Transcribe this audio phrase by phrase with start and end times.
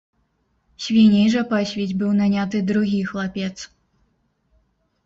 [0.85, 3.55] Свіней жа пасвіць быў наняты другі хлапец.